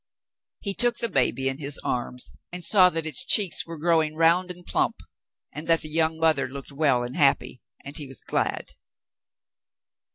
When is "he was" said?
7.95-8.19